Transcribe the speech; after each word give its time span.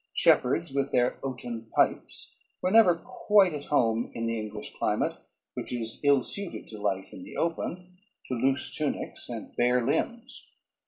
Shepherds 0.13 0.73
with 0.73 0.91
their 0.91 1.19
oaten 1.23 1.69
pipes 1.75 2.35
were 2.59 2.71
never 2.71 2.95
quite 2.95 3.53
at 3.53 3.65
home 3.65 4.09
in 4.15 4.25
the 4.25 4.39
English 4.39 4.73
climate, 4.79 5.15
which 5.53 5.71
is 5.71 5.99
ill 6.03 6.23
suited 6.23 6.65
to 6.69 6.81
life 6.81 7.13
in 7.13 7.21
the 7.23 7.37
open, 7.37 7.99
to 8.25 8.33
loose 8.33 8.75
tunics, 8.75 9.29
and 9.29 9.55
bare 9.55 9.85
limbs. 9.85 10.49